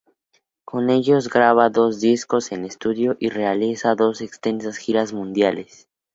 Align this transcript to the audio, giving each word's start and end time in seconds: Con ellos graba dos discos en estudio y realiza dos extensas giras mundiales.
Con 0.65 0.89
ellos 0.89 1.29
graba 1.29 1.69
dos 1.69 1.99
discos 2.01 2.51
en 2.53 2.65
estudio 2.65 3.15
y 3.19 3.29
realiza 3.29 3.93
dos 3.93 4.21
extensas 4.21 4.77
giras 4.79 5.13
mundiales. 5.13 5.87